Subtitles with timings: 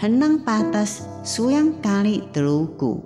[0.00, 3.04] henang patas suyang kali telugu。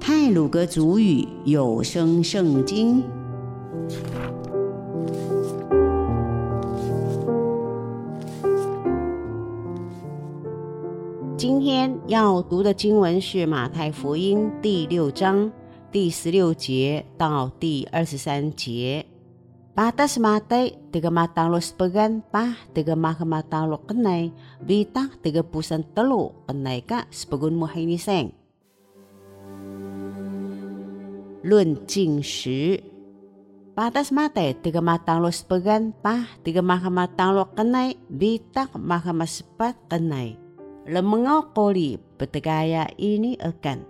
[0.00, 3.04] 泰鲁格族语有声圣经。
[11.36, 15.52] 今天要读的经文是马太福音第六章
[15.92, 19.09] 第十六节到第二十三节。
[19.80, 24.28] Patas matai tiga matang lo sepegan pah tiga mah matang lo kenai
[24.60, 28.28] bitang tiga pusan telu kenai ka sepegun muhai ni seng.
[31.48, 32.76] Lun jing shi.
[33.72, 39.80] Patas matai tiga matang lo sepegan pah tiga mah matang lo kenai bintang mah sepat
[39.88, 40.36] kenai.
[40.92, 43.88] Lemengau koli petegaya ini akan.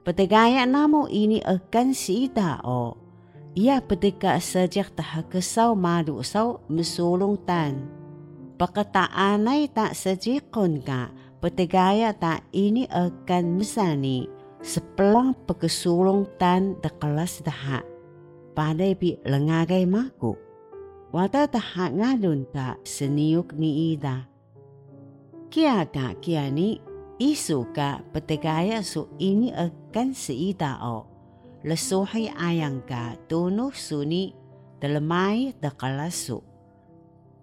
[0.00, 3.09] Petegaya namu ini akan si ita o.
[3.58, 7.90] Ia petika sejak taha kesau madu sau mesulung tan.
[8.54, 11.10] Pakataanay tak sejikon ka
[11.42, 14.30] petegaya tak ini akan mesani
[14.62, 17.82] sepelang pekesulung tan de kelas daha.
[18.54, 20.38] Padai bi lengagai maku.
[21.10, 24.30] Wata taha ngadun ka seniuk ni ida.
[25.50, 26.78] Kia ka kia ni
[27.18, 31.10] isu ka petegaya su ini akan seida o
[31.60, 34.32] lesuhay ayang ka tuno suni
[34.80, 36.40] dalamay dakalasu.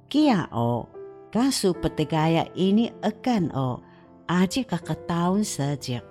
[0.08, 0.88] Kia o,
[1.30, 3.84] kasu patigaya ini akan o,
[4.26, 6.02] aji kakataon sajak,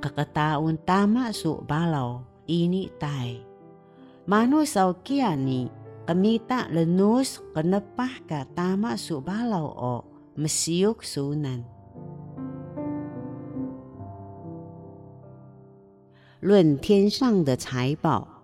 [0.00, 3.42] kakataon tama su balaw, ini tay.
[4.30, 5.66] Mano saw kia ni,
[6.06, 9.96] kamita lenus kanapah ka tama su balaw o,
[10.38, 11.79] masiyok sunan.
[16.39, 18.35] 论天上的财宝。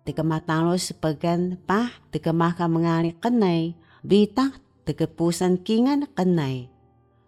[0.00, 6.72] Teka matalo sebagan pah teka maka mengali kenai, bitak teka pusan kingan kenai.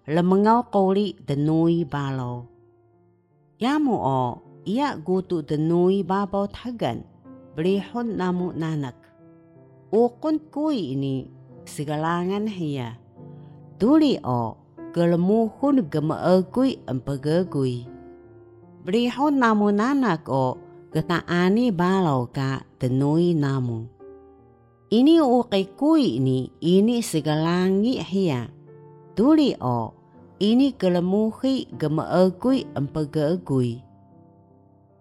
[0.09, 2.48] Lemengau koli denui balo.
[3.62, 7.06] Yamu o, ia gutu denui babau tagan,
[7.54, 8.98] berihon namu nanak.
[9.94, 11.31] Ukun kui ini
[11.62, 12.98] segalangan hiya.
[13.78, 14.59] Tuli o,
[14.91, 17.87] gelemuhun gemaegui empegegui.
[18.87, 20.59] Brihon namu nanak o
[20.91, 23.87] ketaani balau ka tenui namu.
[24.93, 28.50] Ini ukai kui ini ini segalangi hia.
[29.15, 29.94] Tuli o
[30.43, 33.81] ini kelemuhi gemaegui empegeegui.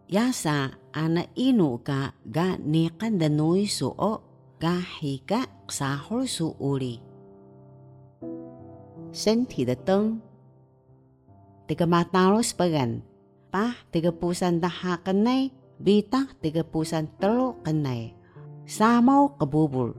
[0.08, 4.14] Yasa ana inu ka ga nikan denui su o
[4.62, 7.02] ga hika sahur su uli.
[9.12, 10.22] 身体的灯，
[11.68, 13.12] tiga mata lo sebagan pah
[13.93, 18.13] Tiga pusan daha kenai, bitah tiga pusan telu kenai.
[18.67, 19.95] Samau kebubul.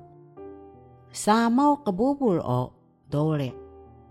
[1.13, 2.75] Samau kebubul o
[3.07, 3.55] dole.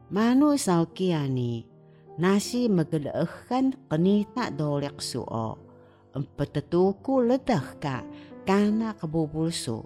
[0.08, 1.68] Manu sao kiani
[2.16, 5.60] nasi megedehkan kenita dolek su o.
[6.16, 8.00] Empetetuku ledah ka
[8.48, 9.84] kana kebubul su.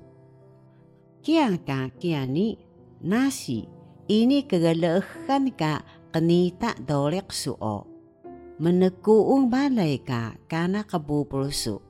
[1.26, 2.54] Kia ka kiani
[3.02, 3.66] nasi
[4.06, 5.82] ini kegelehan ka
[6.14, 7.89] kenita dolek su o
[8.60, 11.80] menekuung balai ka kana kabupulsu.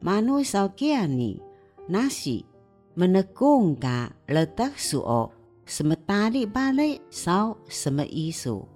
[0.00, 1.36] Manu sao kiani
[1.92, 2.48] nasi
[2.96, 5.36] menekung ka letak suo
[5.68, 8.71] semetari balai sao sema isu.